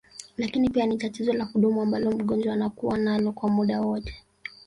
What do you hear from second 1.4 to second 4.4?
kudumu ambalo mgonjwa anakua nalo kwa muda wote